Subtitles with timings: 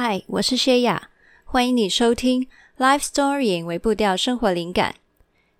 [0.00, 1.10] 嗨，我是谢雅，
[1.44, 2.42] 欢迎你收听
[2.78, 4.94] 《Life Story》为步调生活灵感。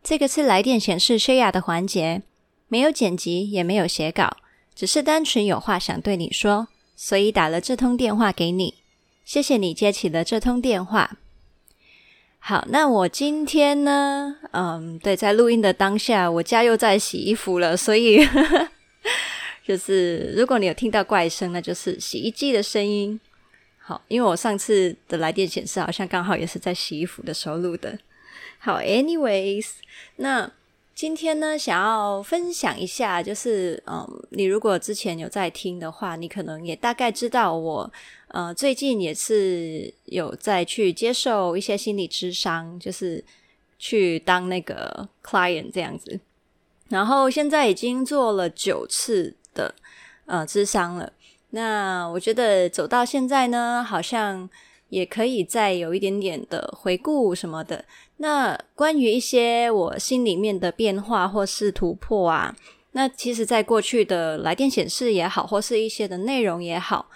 [0.00, 2.22] 这个是来电显示谢雅的环节，
[2.68, 4.36] 没有剪辑，也没有写稿，
[4.76, 8.74] 只是单纯有话想对你说，所以打了这通电话给你。
[9.24, 11.16] 谢谢你接起了这通电话。
[12.38, 14.36] 好，那我今天呢？
[14.52, 18.24] 嗯，对，在录音的当下，我家又在洗衣服了，所以
[19.66, 23.18] 就是如果你有听到怪声，那就是洗衣机的声音。
[23.88, 27.98] 好，因为我上次的来电显示好像刚好也是在洗衣服的时候录的。
[28.58, 29.66] 好，anyways，
[30.16, 30.52] 那
[30.94, 37.90] 今天呢，想要分享一下，就是嗯，你如果之前有在听的话，你可能也大概知道我。
[38.26, 43.24] 呃，最近也是有在去接受一些心理咨商，就是
[43.78, 46.20] 去当那个 client 这样子。
[46.90, 49.74] 然后现在已经做了九次的
[50.26, 51.10] 呃咨商了。
[51.50, 54.48] 那我觉得走到现在呢，好像
[54.88, 57.84] 也可以再有一点点的回顾什么的。
[58.18, 62.54] 那关于一些我心里面的变化或是突破啊，
[62.92, 67.08] 那其实在过去的来电显示也好，或是一些的内容也好。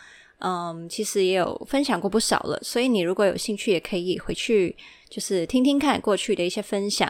[0.45, 4.75] 嗯，其实也有分享过不少了，所以你如果有兴趣，也可以回去
[5.09, 7.09] 就是听听看过去的一些分享。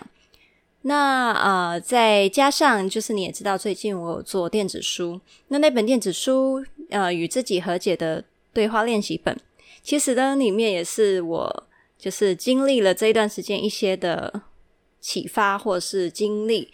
[0.82, 6.62] 那呃，再加上就是你也知道，最近我有做电子书，那那本电子书
[6.92, 9.36] 呃与自己和解的对话练习本，
[9.82, 11.66] 其实呢里面也是我
[11.98, 14.42] 就是经历了这一段时间一些的
[15.00, 16.70] 启发或是经历，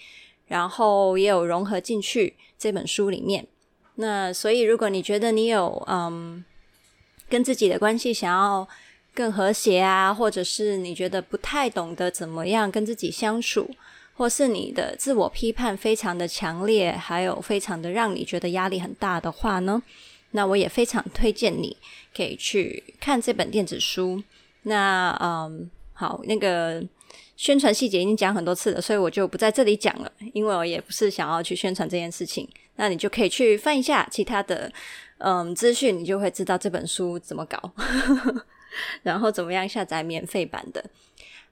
[0.46, 3.46] 然后也有融合进去这本书里面。
[3.94, 6.44] 那所以，如果你觉得你有嗯
[7.28, 8.68] 跟自己的关系想要
[9.12, 13.68] 更和谐啊，或者是你觉得不太懂得怎么样跟自己相处，
[14.14, 19.82] 或是你的自我批判非常的强烈，还有非常的让你觉得压力很大的话呢，
[20.32, 21.76] 那我也非常推荐你
[22.16, 24.22] 可以去看这本电子书。
[24.62, 26.84] 那嗯，好，那个。
[27.36, 32.48] 宣传细节已经讲很多次了，所以我就不在这里讲了，因为我也不是想要去宣传这件事情。
[32.74, 34.68] 那你就可以去翻一下其他的
[35.18, 37.72] 嗯资讯，你就会知道这本书怎么搞，
[39.04, 40.84] 然后怎么样下载免费版的。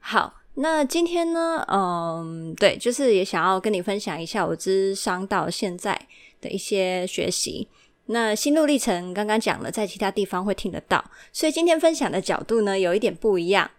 [0.01, 6.09] 好，那今天呢，嗯，对，就是也想要跟你分享一下我咨商到现在
[6.41, 7.69] 的一些学习。
[8.06, 13.71] 那心路历程刚刚讲了，在其他地方会听得到，所以今天分享的角度呢，有一点不一样。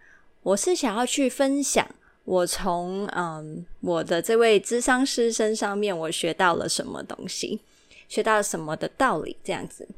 [0.42, 1.86] 我是想要去分享
[2.24, 7.60] 我从嗯我的这位咨商师身上面我学到了什么东西，
[8.08, 9.88] 学到了什么的道理这样子。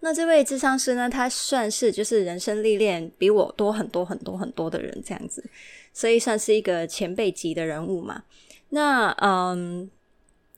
[0.00, 5.44] 那这位咨商师呢，他算是就是人生历练比我多很多很多很多的人这样子，
[5.92, 8.24] 所以算是一个前辈级的人物嘛。
[8.70, 9.88] 那嗯，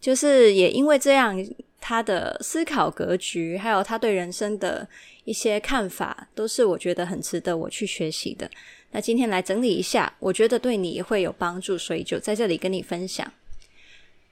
[0.04, 1.34] 就是也因为这样，
[1.80, 4.86] 他的思考格局还有他对人生的。
[5.24, 8.46] 一些看法都是我觉得很值得我去学习的。
[8.90, 13.26] 那今天来整理一下，我觉得对你也会有帮助，所以就在这里跟你分享。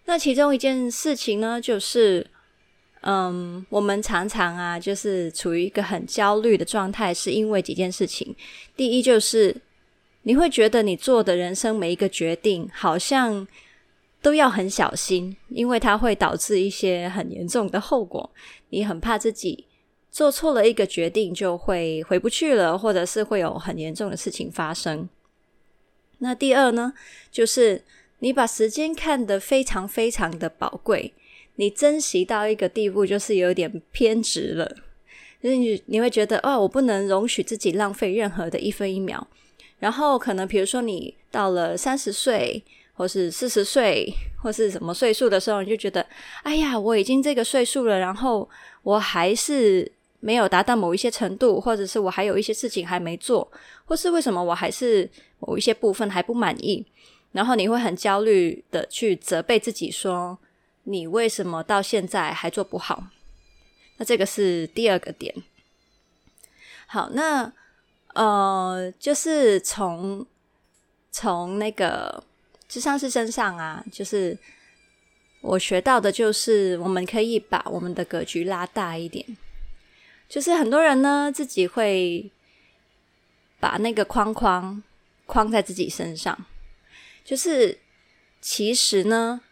[0.04, 2.26] 那其中一件事情呢，就是，
[3.00, 8.36] 嗯，我们常常啊，就是处于一个很焦虑的状态，是因为几件事情。
[8.76, 9.56] 第一就是
[10.24, 13.48] 你会觉得你做的人生每一个决定，好像
[14.22, 18.30] 都要很小心，因为它会导致一些很严重的后果，
[18.70, 19.66] 你很怕自己。
[20.10, 25.08] 做错了一个决定，就会回不去了，或者是会有很严重的事情发生。
[26.18, 26.92] 那第二呢，
[27.30, 27.82] 就是
[28.18, 31.14] 你把时间看得非常非常的宝贵，
[31.56, 34.76] 你珍惜到一个地步，就是有点偏执了。
[35.42, 39.26] 就是你你会觉得，哦，我不能容许自己浪费任何的一分一秒。
[39.78, 42.62] 然后可能比如说你到了三十岁，
[42.94, 46.06] 或是四十岁，或是什么岁数的时候，你就觉得，
[46.42, 48.48] 哎呀，我已经这个岁数了，然后
[48.82, 49.92] 我还是。
[50.24, 53.50] 没有达到某一些程度，或者是我还有一些事情还没做，
[53.84, 55.10] 或是为什么我还是
[55.40, 56.86] 某一些部分还不满意，
[57.32, 60.38] 然后你会很焦虑的去责备自己，说
[60.84, 63.02] 你为什么到现在还做不好？
[63.96, 65.34] 那这个是第二个点。
[66.86, 67.52] 好，那
[68.14, 70.24] 呃，就是从
[71.10, 72.22] 从那个
[72.72, 74.38] 咨商是身上啊，就是
[75.42, 79.36] 我学到的，就是我们可以把我们的格局拉大一点。
[80.26, 82.30] 就是很多人呢，自己会
[83.60, 84.82] 把那个框框
[85.26, 86.46] 框在自己身上。
[87.22, 87.78] 就是
[88.40, 89.42] 其实呢，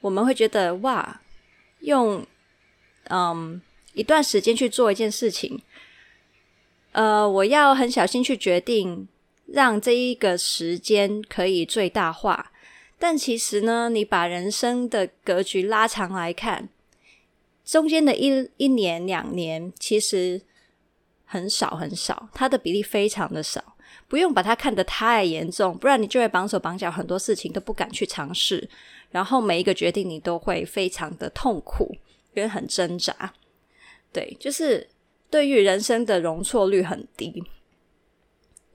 [0.00, 1.20] 我们会觉得哇，
[1.80, 2.24] 用
[3.08, 3.60] 嗯
[3.94, 5.60] 一段时间去做一件事情，
[6.92, 9.08] 呃，我要很小心去决定，
[9.46, 12.52] 让这一个时间可以最大化。
[12.98, 16.68] 但其实呢，你把人生的格局拉长来看。
[17.64, 20.40] 中间的一一年两年，其实
[21.24, 23.76] 很少很少，它的比例非常的少，
[24.06, 28.68] 不用把它看得太严重，不然你就会绑手绑脚，很多事情都不敢去尝试，
[29.10, 31.92] 然后每一个决定你都会非常的痛苦，
[32.34, 33.34] 因为很挣扎。
[34.12, 34.88] 对，就是
[35.28, 37.42] 对于人生的容错率很低。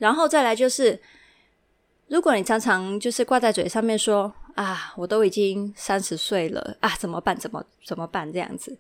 [0.02, 1.00] 然后再来就是，
[2.08, 7.38] 如果你常常就是挂在嘴上面说啊，我都已经三十岁了啊，怎么办？
[7.38, 8.34] 怎么怎么办？
[8.34, 8.80] 这样子，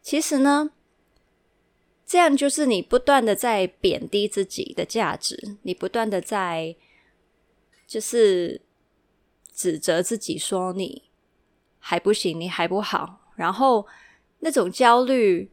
[0.00, 0.70] 其实呢。
[2.06, 6.76] 这样就是你不断的在贬低自己的价值，你不断的在
[7.86, 8.60] 就是
[9.54, 11.04] 指责自己，说你
[11.78, 13.32] 还不行，你还不好。
[13.36, 13.86] 然后
[14.40, 15.50] 那种焦虑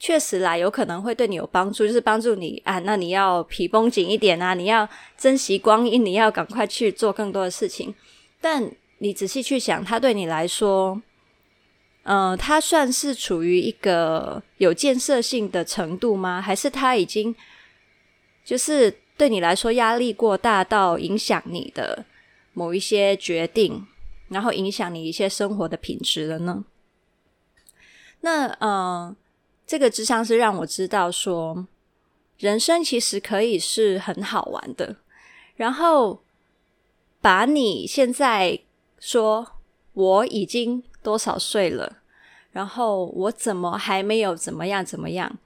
[0.00, 2.80] 确实啦，有可能会对你有帮助，就是帮助你啊。
[2.80, 7.94] 那你要皮绷紧一点啊，你要珍惜光阴，你要赶快去做更多的事情。
[8.40, 8.68] 但
[8.98, 11.00] 你仔细去想，它对你来说。
[12.02, 16.40] 呃，他算是处于一个有建设性的程度吗？
[16.40, 17.32] 还是他已经
[18.42, 22.06] 就是对你来说压力过大到影响你的
[22.54, 23.86] 某一些决定，
[24.28, 26.64] 然后影响你一些生活的品质了呢？
[28.22, 29.16] 那嗯、呃，
[29.70, 31.68] 这个智商是让我知道说，
[32.38, 34.96] 人生其实可以是很好玩的。
[35.54, 36.24] 然后
[37.20, 38.58] 把你现在
[38.98, 39.52] 说
[39.92, 40.82] 我已经。
[41.02, 41.96] 多少岁了？
[42.52, 45.38] 然后我怎么还没有怎么样怎么样？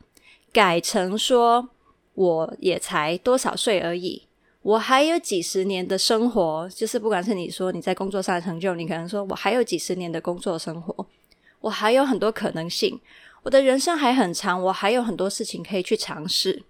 [0.52, 1.68] 改成说
[2.14, 4.26] 我也才多少岁而已，
[4.62, 6.68] 我还有几十年的生活。
[6.74, 11.06] 就是不管是你说你在工作上的成就，你可能说我还有几十年的工作生活，
[11.60, 13.00] 我还有很多可能性，
[13.44, 16.64] 我的人生还很长，我还有很多事情可以去尝试。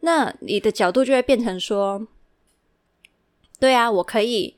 [0.00, 2.06] 那你的角度就会变成说，
[3.58, 4.56] 对啊，我可以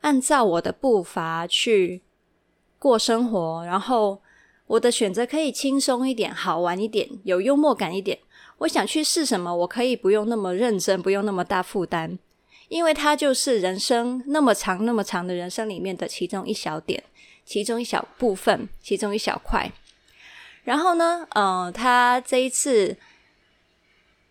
[0.00, 2.02] 按照我的步伐去。
[2.76, 4.20] 过生活，然后
[4.66, 8.18] 我的选择可以轻松一点、好玩一点、有幽默感一点。
[8.58, 12.18] 我想去试什么，我可以不用那么认真，不用那么大负担，
[12.68, 17.02] 因为它就是人生那么长、那么长的人生里面的其中一小点、
[17.46, 19.72] 其中一小部分、其中一小块。
[20.64, 22.96] 然后呢，嗯、呃，他这一次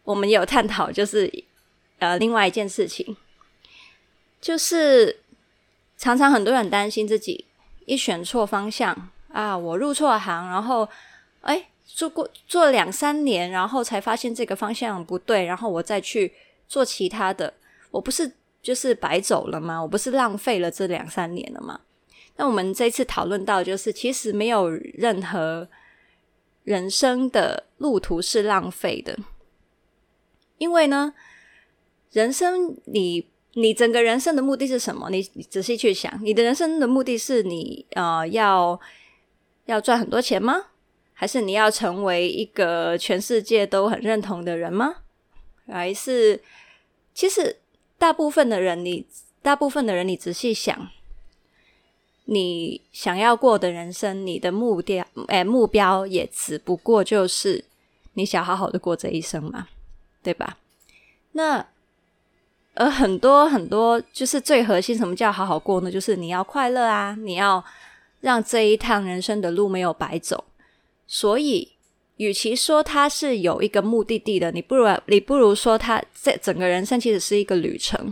[0.03, 1.31] 我们有探讨，就是
[2.00, 3.15] 呃，另外一件事情，
[4.41, 5.21] 就是
[5.97, 7.45] 常常很多人担心自己。
[7.85, 10.88] 一选错方向啊，我入错行，然后
[11.41, 16.31] 哎，做过做两三年，然后才发现这个方向不对，然后我再去
[16.65, 17.53] 做其他的，
[17.91, 18.31] 我不是
[18.62, 19.81] 就是白走了吗？
[19.81, 21.77] 我不是浪费了这两三年了吗？
[22.38, 25.68] 那我们这次讨论到，就是其实没有任何
[26.63, 29.18] 人生的路途是浪费的，
[30.57, 31.13] 因为呢，
[32.12, 33.27] 人生你。
[33.56, 35.12] 你整个人生的目的是什么？
[35.12, 38.81] 你仔细去想，你的人生的目的是你呃要
[39.65, 40.69] 要赚很多钱吗？
[41.13, 44.95] 还是你要成为一个全世界都很认同的人吗？
[45.68, 46.42] 还是
[47.13, 47.60] 其实
[48.00, 49.06] 大部分的人，你
[49.44, 50.89] 大部分的人，你仔细想，
[52.25, 57.63] 你想要过的人生，你的目标哎目标也只不过就是
[58.13, 59.67] 你想好好的过这一生嘛，
[60.21, 60.57] 对吧？
[61.33, 61.65] 那。
[62.75, 65.91] 而很多很多，就是最核心，什么叫好好过呢？
[65.91, 67.63] 就是你要快乐啊，你要
[68.21, 70.43] 让这一趟人生的路没有白走。
[71.05, 71.73] 所以，
[72.17, 78.12] 与其说它是有一个目的地的，你不如你不如说它这整个人生其实是一个旅程。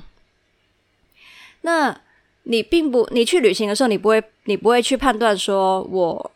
[1.62, 2.00] 那
[2.43, 6.31] 你并不，你去旅行的时候，你不会，你不会去判断说我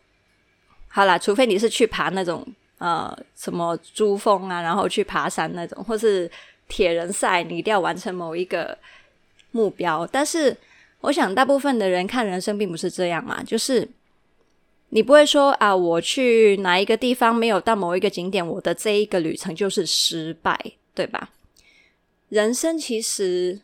[0.87, 2.45] 好啦，除非你是去爬那种
[2.77, 6.29] 呃什么珠峰啊，然后去爬山那种，或是。
[6.67, 8.75] 铁人赛，你一定要完成某一个
[9.51, 10.03] 目标。
[10.11, 10.57] 但是，
[11.01, 13.87] 我想大部分的人看人生并不是这样嘛，就是
[14.89, 20.59] 你不会说啊，我去哪一个地方没有到某一个景点，我的这一个旅程就是失败，
[20.95, 21.29] 对吧？
[22.29, 23.61] 人生其实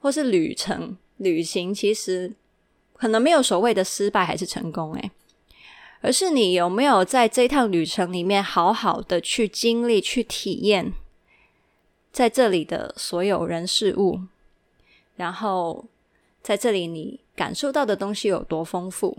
[0.00, 2.32] 或是旅程、旅行，其实
[2.94, 5.10] 可能没有所谓的失败还是成功，诶，
[6.00, 10.92] 而是你有没有在这趟旅程里面好好的去经历、去体验。
[12.12, 14.22] 在这里的所有人事物，
[15.14, 15.84] 然后
[16.42, 19.16] 在这里你感受到的东西有多丰富？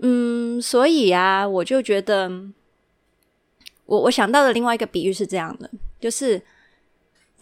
[0.00, 2.30] 嗯，所以啊，我就觉得，
[3.86, 6.42] 我我想到的另外一个比喻是这样的，就是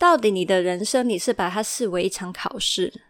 [0.00, 3.02] 到底你的人生，你是把它视为一场考试，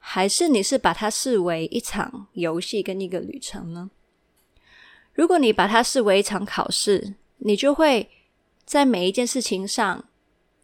[0.00, 3.88] 还是你是把它视为一场游戏跟一个旅程呢？
[5.14, 8.10] 如果你把它视为一场考试，你就会。
[8.62, 10.04] 在每一件事情上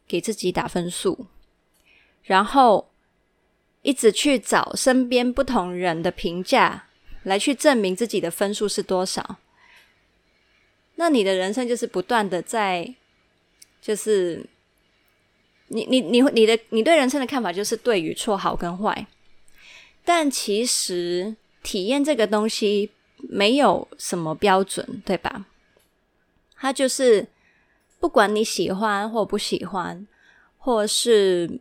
[0.07, 1.27] 给自己打分数，
[2.23, 2.93] 然后
[3.83, 6.87] 一直去找身边不同人的评价，
[7.25, 9.39] 来去证明自己的分数是多少。
[10.95, 12.95] 那你的人生就是不断的在，
[13.83, 14.47] 就是
[15.68, 19.06] 你你你你的你对人生的看法就是对与错、好跟坏，
[20.04, 25.46] 但其实体验这个东西没有什么标准，对吧？
[26.56, 27.26] 它就是
[27.99, 30.06] 不管你喜欢或不喜欢，
[30.58, 31.61] 或是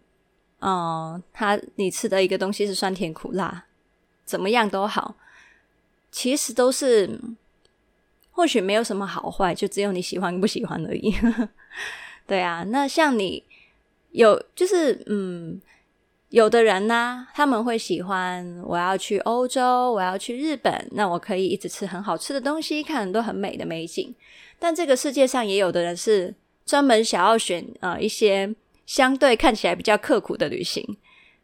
[0.59, 3.65] 嗯，它你吃的一个东西是酸甜苦辣，
[4.23, 5.15] 怎么样都好，
[6.11, 7.19] 其实都是。
[8.37, 11.15] 或许没有什么好坏，就只有你喜欢不喜欢而已。
[12.27, 13.41] 对啊，那像你
[14.15, 15.61] 有就是嗯，
[16.29, 24.15] 有的人呢、他们会喜欢我要去欧洲，我要去日本，那我可以一直吃很好吃的东西，看很多很美的美景。
[24.57, 26.33] 但这个世界上也有的人是
[26.65, 28.55] 专门想要选呃一些
[28.85, 30.97] 相对看起来比较刻苦的旅行。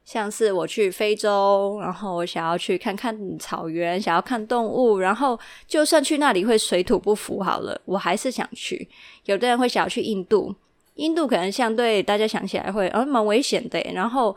[0.04, 8.90] 像是我去非洲，然后我想要去看看草原，想要看动物，然后就算去那里会水土不服，好了，我还是想去。
[9.26, 10.56] 有的人会想要去印度，
[10.96, 14.36] 印度可能相对大家想起来会呃蛮危险的，然后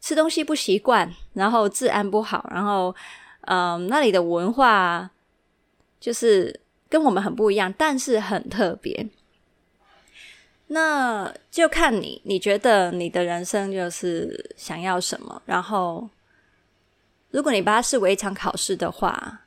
[0.00, 2.94] 吃东西不习惯，然后治安不好，然后
[3.42, 5.10] 嗯、那里的文化
[5.98, 9.08] 就是跟我们很不一样，但是很特别。
[10.68, 15.42] 那就看你，你觉得你的人生就是想要什么？
[15.44, 16.08] 然后，
[17.30, 19.42] 如果你把它视为一场考试的话，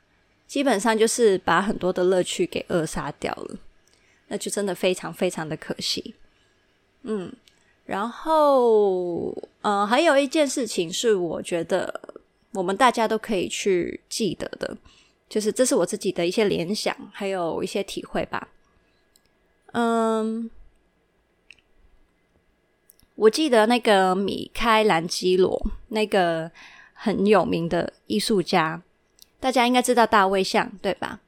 [0.46, 3.56] 基本上就是把很多的乐趣给扼杀掉了，
[4.28, 6.14] 那就真的非常非常的可惜。
[7.02, 7.32] 嗯，
[7.86, 12.00] 然后，呃，还有一件事情是我觉得
[12.52, 14.76] 我们大家都可以去记得的，
[15.28, 18.48] 就是这是我自己的一些联想，还有一些体会吧。
[19.72, 20.50] 嗯。
[23.14, 26.48] 我记得那个米开朗基罗，那个
[26.92, 28.80] 很有名的艺术家，
[29.40, 31.18] 大家应该知道大卫像，对吧？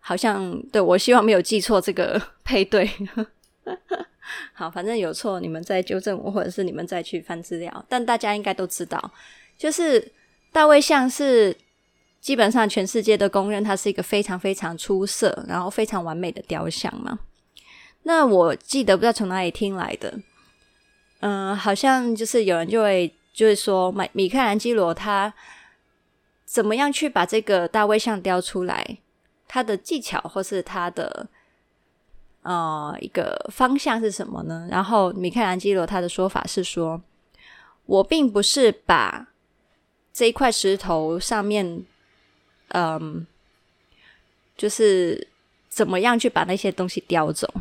[0.00, 2.90] 好像对，我希望没有记错这个配对。
[4.52, 7.84] 好，反正有错你们再纠正我，或者是你们再去翻资料。
[7.88, 9.12] 但大家应该都知道，
[9.58, 10.12] 就是
[10.52, 11.56] 大卫像是
[12.20, 17.18] 基本上全世界都公认它是一个非常非常出色，然后非常完美的雕像嘛。
[18.02, 20.18] 那我记得不知道从哪里听来的。
[21.20, 25.32] 嗯、好像就是有人就会就是说，米米开朗基罗他
[26.44, 28.98] 怎么样去把这个大卫像雕出来？
[29.48, 31.28] 他的技巧或是他的
[32.46, 34.66] 呃一个方向是什么呢？
[34.70, 37.02] 然后米开朗基罗他的说法是说，
[37.86, 39.28] 我并不是把
[40.12, 41.84] 这一块石头上面，
[42.68, 43.26] 嗯、
[44.56, 45.28] 就是
[45.68, 47.52] 怎么样去把那些东西雕走，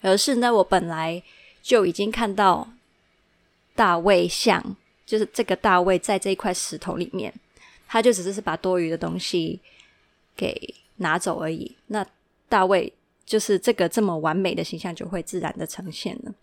[0.00, 1.22] 而是呢，我本来。
[1.64, 2.68] 就已经看到
[3.76, 4.76] 大卫像，
[5.06, 7.32] 就是这个大卫在这一块石头里面，
[7.86, 9.60] 他就只是是把多余的东西
[10.36, 11.76] 给拿走而已。
[11.86, 12.04] 那
[12.48, 12.92] 大卫
[13.24, 16.34] 就是这个这么完美的形象就会自然的呈现了。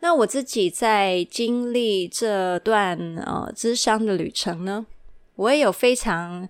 [0.00, 4.86] 那我自己在经历这段呃咨商的旅程呢，
[5.34, 6.48] 我也有非常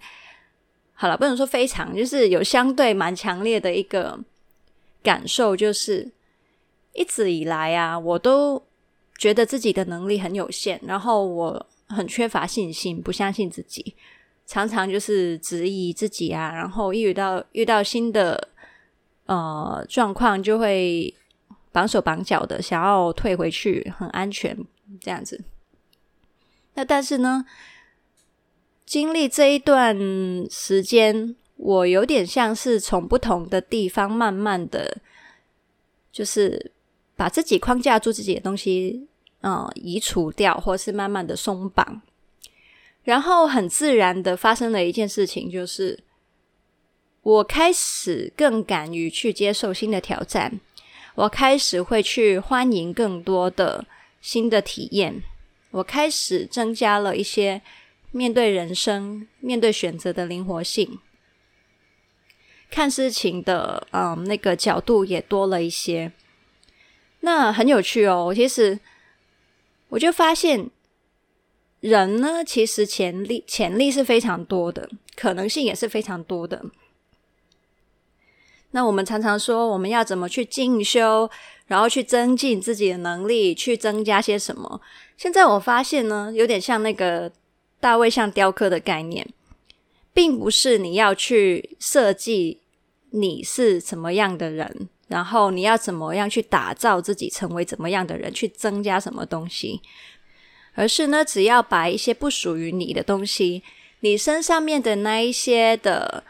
[0.95, 4.19] 好了，不能说非常，就是有相对蛮强烈的一个
[5.03, 6.11] 感受，就是。
[6.99, 8.63] 一直以来啊，我都
[9.19, 13.95] 觉得自己的能力很有限，然后我很缺乏信心，不相信自己，
[14.47, 18.49] 常常就是质疑自己啊，然后一遇到遇到新的
[19.27, 21.15] 呃状况，就会
[21.71, 24.57] 绑手绑脚的想要退回去，很安全
[25.01, 25.45] 这样子。
[26.75, 27.45] 那但是呢，
[28.85, 29.97] 经历这一段
[30.51, 34.99] 时间，我有点像是从不同的地方慢慢的
[36.11, 36.73] 就是。
[37.19, 39.09] 把自己框架住自己的东西，
[39.41, 42.03] 嗯，移除掉，或是慢慢的松绑，
[43.05, 45.99] 然后很自然的发生了一件事情，就是
[47.27, 50.61] 我开始更敢于去接受新的挑战，
[51.17, 53.85] 我开始会去欢迎更多的
[54.21, 55.25] 新的体验，
[55.73, 57.61] 我开始增加了一些
[58.13, 61.01] 面对人生、面对选择的灵活性，
[62.71, 66.13] 看事情的嗯那个角度也多了一些。
[67.23, 68.79] 那很有趣哦，其实
[69.89, 70.71] 我就发现，
[71.81, 76.65] 人呢，其实潜力潜力是非常多的，可能性也是非常多的。
[78.77, 81.31] 那我们常常说，我们要怎么去进修，
[81.67, 84.83] 然后去增进自己的能力，去增加些什么？
[85.17, 87.33] 现在我发现呢，有点像那个
[87.81, 89.27] 大卫像雕刻的概念，
[90.13, 92.61] 并不是你要去设计
[93.13, 94.91] 你是什么样的人。
[95.09, 99.81] 然后你要怎么样去打造自己，成为怎么样的人，去增加什么东西？
[100.75, 103.63] 而是呢，只要把一些不属于你的东西，
[104.01, 106.25] 你身上面的那一些的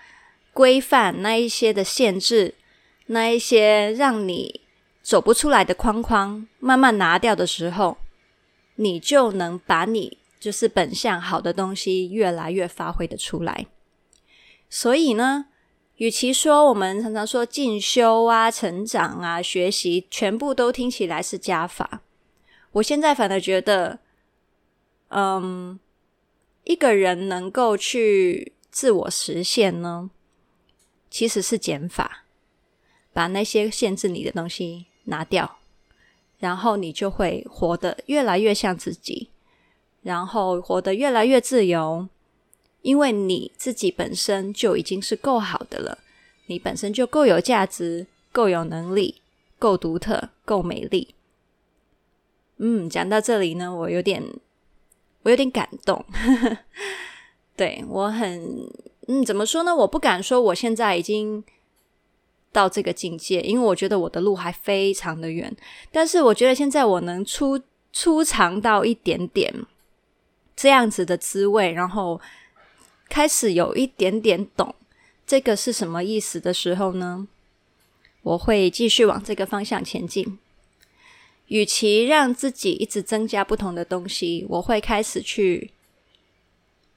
[0.56, 2.54] 规范、那一些的限制、
[3.08, 4.62] 那一些让你
[5.02, 7.98] 走不出来的框框，慢慢拿掉的时候，
[8.76, 13.66] 你就能把你就是本相好的东西越来越发挥的出来。
[14.70, 15.48] 所以呢，
[15.96, 22.00] 与其说我们常常说进修啊、成长啊、学习，全部都听起来是加法，
[22.72, 23.98] 我现在反而觉得，
[25.08, 25.78] 嗯，
[26.64, 30.10] 一个人能够去自我实现呢，
[31.10, 32.24] 其实是减法，
[33.12, 35.58] 把那些限制你的东西拿掉，
[36.38, 39.30] 然后你就会活得越来越像自己，
[40.02, 42.08] 然后活得越来越自由。
[42.82, 45.98] 因为你自己本身就已经是够好的了，
[46.46, 49.22] 你本身就够有价值、够有能力、
[49.58, 51.16] 够独特、够美丽。
[52.58, 54.22] 嗯，讲到这里呢，我有点，
[55.22, 56.04] 我有点感动。
[57.56, 58.70] 对，我很，
[59.06, 59.74] 嗯，怎么说呢？
[59.74, 61.42] 我不敢说我现在已经
[62.52, 65.56] 到这个境界，因为我觉得我的路还非常的远。
[65.90, 67.60] 但是我觉得现在我能初
[67.92, 69.54] 初尝到一点点
[70.54, 72.20] 这样子的滋味，然后。
[73.08, 74.74] 开始有一点点懂
[75.24, 77.28] 这个是什么意思的时候呢，
[78.22, 80.40] 我会继续往这个方向前进。
[81.46, 85.70] 与其让自己一直增加不同的东西，我会开始去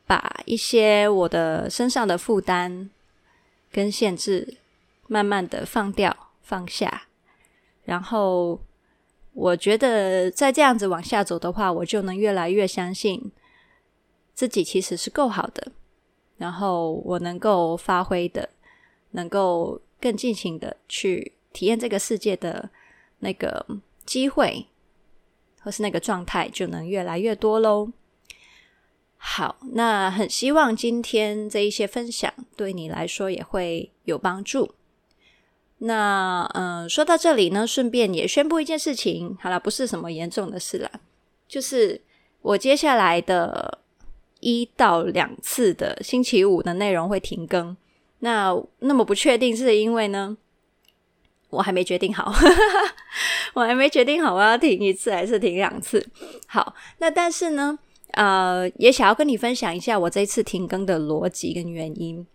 [0.09, 2.89] 把一些我的身上的负担
[3.71, 4.57] 跟限制
[5.05, 7.03] 慢慢的放掉、放下。
[7.83, 8.59] 然后，
[9.33, 13.31] 我觉得再这样子往下走的话，我就能越来越相信
[14.33, 15.71] 自己其实是够好的。
[16.37, 18.49] 然后我能够发挥的，
[19.11, 22.71] 能够更尽情的去体验这个世界的
[23.19, 23.63] 那个
[24.07, 24.65] 机会，
[25.61, 27.91] 或是那个状态，就能越来越多喽。
[29.21, 34.73] 好，那很希望今天这一些分享对你来说也会有帮助。
[35.79, 40.89] 那嗯、说到这里呢，顺便也宣布一件事情，好了，不是什么严重的事啦，
[41.47, 42.01] 就是
[42.41, 43.79] 我接下来的。
[44.41, 47.75] 一到两次的星期五的内容会停更，
[48.19, 50.37] 那那么不确定是因为呢，
[51.49, 52.33] 我还没决定好，
[53.53, 56.07] 我还没决定好我要停一次还是停两次。
[56.47, 57.77] 好，那但是呢，
[58.13, 62.25] 呃，也想要跟你分享一下我这一次停更的逻辑跟原因。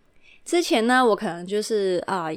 [0.45, 2.29] 之前呢，我可能就是啊、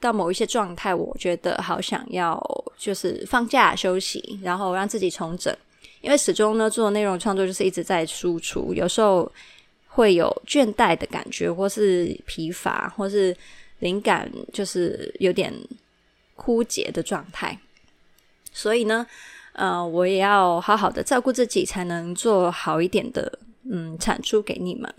[0.00, 2.40] 到某一些状态，我觉得好想要
[2.78, 5.54] 就是放假休息，然后让自己重整。
[6.00, 9.30] 因为始终呢，做内容创作就是一直在输出，有时候
[9.86, 13.36] 会有倦怠的感觉，或是疲乏，或是
[13.78, 15.52] 灵感就是有点
[16.34, 17.56] 枯竭的状态。
[18.52, 19.06] 所以呢，
[19.52, 23.38] 呃，我也要好好的照顾自己，才能做好一点的
[23.70, 24.94] 嗯产出给你们。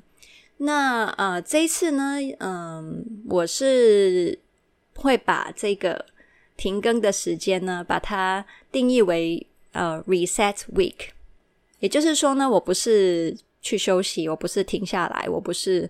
[0.57, 4.39] 那呃，这一次呢，嗯、我是
[4.95, 6.05] 会把这个
[6.55, 9.45] 停更的时间呢，把它定义为。
[9.75, 11.07] 呃、reset week，
[11.79, 15.89] 也就是说呢，我不是去休息，我不是停下来，我不是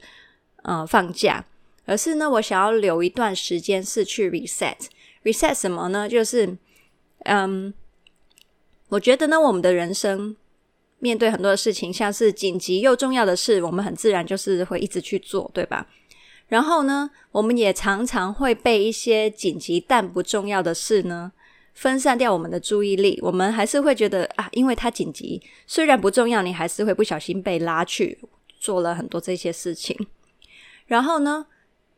[0.62, 1.44] 呃放假，
[1.86, 4.78] 而是呢，我想要留一段时间是去 reset。
[5.26, 6.08] reset 什么呢？
[6.08, 6.58] 就是
[7.26, 7.74] 嗯，
[8.94, 10.36] 我觉得呢，我们的人生
[11.00, 15.88] 面对很多的事情，像是紧急又重要的事，我们很自然就是会一直去做，对吧？
[16.48, 21.32] 然后呢，我们也常常会被一些紧急但不重要的事呢。
[21.74, 28.20] 分散掉我们的注意力，我们还是会觉得啊，因为它紧急，虽然不重要，你还是会不小心被拉去
[28.60, 29.98] 做了很多这些事情。
[30.86, 31.48] 然后呢，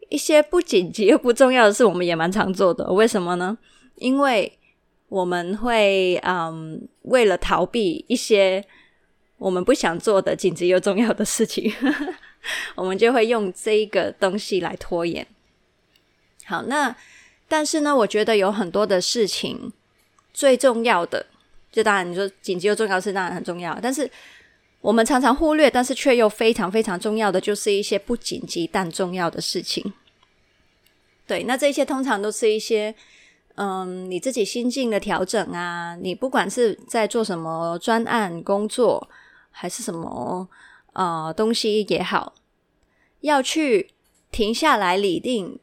[0.07, 2.89] 一些不紧急又不重要的事，我们也蛮常做的。
[2.93, 3.57] 为什么呢？
[3.95, 4.57] 因为
[5.15, 8.61] 我们会嗯，为了逃避一些
[9.37, 11.71] 我们不想做的紧急又重要的事情，
[12.75, 15.25] 我们就会用这一个东西来拖延。
[16.45, 16.95] 好，那。
[17.47, 19.71] 但是呢，我觉得有很多的事情
[20.33, 21.23] 最重要的，
[21.71, 24.09] 就当然你说紧急又重要是当然很重要，但是
[24.81, 29.93] 我们常常忽略，但是却又非常非常重要的，就是一些不紧急但重要的事情。
[31.27, 32.93] 对，那这些通常都是一些
[33.55, 39.09] 嗯，你自己心境的调整啊，你不管是在做什么专案工作，
[39.51, 40.47] 还是什么
[40.93, 42.33] 呃东西也好，
[43.21, 43.91] 要去
[44.31, 45.59] 停下来理定。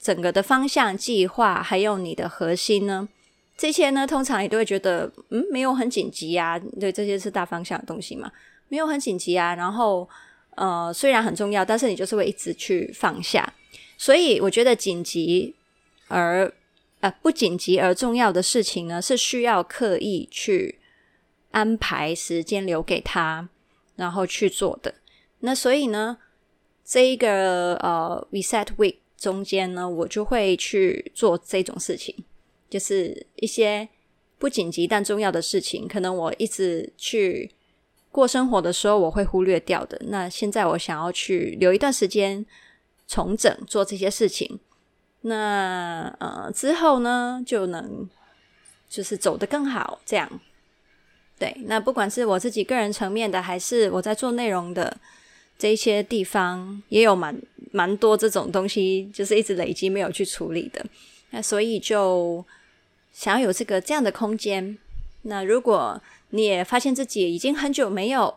[0.00, 3.08] 整个的方向计划，还有你的核心呢，
[3.56, 6.56] 这些呢，通常你都会觉得，嗯，没有很紧急啊。
[6.56, 8.30] 对，这些是大方向的东西嘛，
[8.68, 9.56] 没有很紧急啊。
[9.56, 10.08] 然后，
[10.54, 13.52] 呃，虽然很重要，但是你就是会一直去放下。
[13.98, 15.52] 所以，我觉得紧急
[16.06, 16.50] 而
[17.00, 20.78] 呃不紧急而重要的事情呢，是需要刻意去
[21.50, 23.48] 安排时间留给他，
[23.96, 24.94] 然后去做的。
[25.40, 26.18] 那所以呢，
[26.84, 28.96] 这一个呃 reset week。
[29.18, 32.14] 中间呢，我就会去做这种事情，
[32.70, 33.88] 就是一些
[34.38, 37.50] 不紧急但重要的事情，可能我一直去
[38.12, 40.00] 过生活的时候，我会忽略掉的。
[40.04, 42.46] 那现在我想要去留一段时间
[43.08, 44.60] 重整做这些事情，
[45.28, 48.08] 那呃之后呢，就能
[48.88, 50.28] 就是走得更好，这样。
[51.38, 54.98] 对，那不管是我自己个人层面的，还是我在做内容的
[55.56, 60.84] 这一些地方，也有蛮蛮多这种东西，就是一直累积没有去处理的。
[61.30, 62.44] 那所以就
[63.12, 64.76] 想要有这个这样的空间。
[65.22, 68.34] 那如果你也发现自己已经很久没有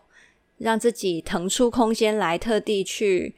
[0.60, 3.34] 让自己腾出空间来，特地去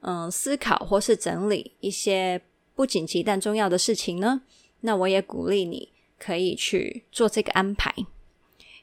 [0.00, 2.42] 嗯思考或是整理一些
[2.74, 4.42] 不紧急但重要的事情呢，
[4.80, 7.94] 那我也鼓励你可以去做这个安排。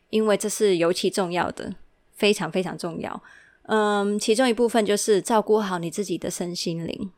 [0.10, 1.76] 因为这是尤其重要的，
[2.16, 3.22] 非常非常重要。
[3.64, 7.12] 嗯，其中一部分就是照顾好你自己的身心灵。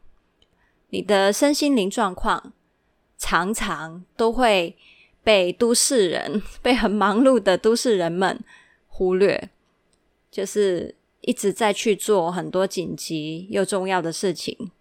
[0.90, 2.52] 你的身心灵状况
[3.18, 4.76] 常常都会
[5.24, 8.44] 被都市人、 被很忙碌的都市人们
[8.88, 9.50] 忽略，
[10.30, 14.72] 就是一直在去做很多紧急又重要的事情，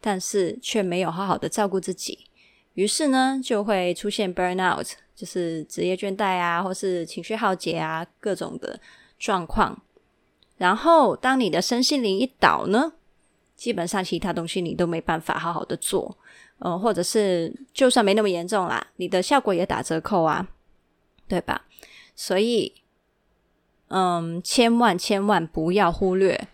[0.00, 2.26] 但是却没有好好的照顾自己，
[2.74, 4.92] 于是呢，就会出现 burnout。
[5.14, 8.78] 就是职业倦怠啊，或是情绪耗竭啊，各种的
[9.18, 9.82] 状况。
[10.58, 12.92] 然后，当你的身心灵一倒呢，
[13.56, 16.16] 基本上其他东西你都没办法好好的做，
[16.60, 20.46] 呃，或者是就算没那么严重啦，你的效果也打折扣啊，
[21.26, 21.66] 对吧？
[22.14, 22.74] 所以，
[23.88, 26.48] 嗯，千万千万不要忽略